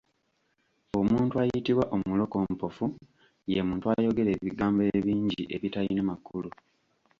[0.99, 2.85] Omuntu ayitibwa omulokompofu,
[3.53, 6.49] ye muntu ayogera ebigambo ebingi ebitalina makulu.